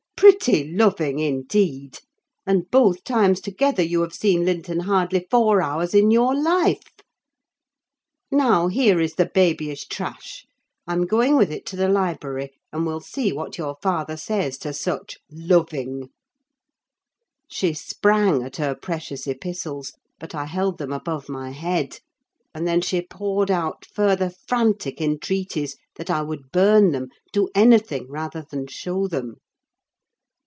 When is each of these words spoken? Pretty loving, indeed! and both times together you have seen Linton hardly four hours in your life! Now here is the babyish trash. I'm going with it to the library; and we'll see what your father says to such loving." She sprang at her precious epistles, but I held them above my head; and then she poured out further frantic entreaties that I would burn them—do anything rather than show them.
Pretty 0.15 0.71
loving, 0.71 1.17
indeed! 1.19 1.97
and 2.45 2.69
both 2.69 3.03
times 3.03 3.41
together 3.41 3.81
you 3.81 4.01
have 4.01 4.13
seen 4.13 4.45
Linton 4.45 4.81
hardly 4.81 5.25
four 5.31 5.63
hours 5.63 5.93
in 5.95 6.09
your 6.11 6.35
life! 6.35 6.87
Now 8.31 8.67
here 8.67 8.99
is 8.99 9.15
the 9.15 9.25
babyish 9.25 9.87
trash. 9.87 10.45
I'm 10.87 11.05
going 11.07 11.37
with 11.37 11.51
it 11.51 11.65
to 11.67 11.75
the 11.75 11.89
library; 11.89 12.53
and 12.71 12.85
we'll 12.85 12.99
see 13.01 13.33
what 13.33 13.57
your 13.57 13.77
father 13.81 14.15
says 14.15 14.57
to 14.59 14.73
such 14.73 15.17
loving." 15.31 16.09
She 17.47 17.73
sprang 17.73 18.43
at 18.43 18.57
her 18.57 18.75
precious 18.75 19.25
epistles, 19.27 19.91
but 20.19 20.35
I 20.35 20.45
held 20.45 20.77
them 20.77 20.93
above 20.93 21.29
my 21.29 21.49
head; 21.49 21.99
and 22.53 22.67
then 22.67 22.81
she 22.81 23.01
poured 23.01 23.49
out 23.49 23.85
further 23.85 24.29
frantic 24.47 25.01
entreaties 25.01 25.77
that 25.95 26.11
I 26.11 26.21
would 26.21 26.51
burn 26.51 26.91
them—do 26.91 27.49
anything 27.55 28.07
rather 28.07 28.43
than 28.47 28.67
show 28.67 29.07
them. 29.07 29.37